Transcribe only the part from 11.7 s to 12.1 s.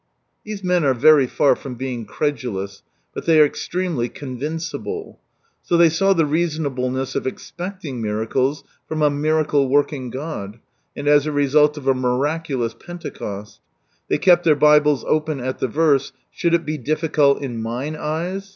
of a